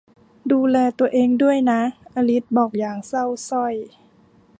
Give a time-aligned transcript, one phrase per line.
[0.51, 1.81] ดูแลตัวเองด้วยนะ
[2.15, 3.73] อลิซบอกอย่างเศร้าสร้อย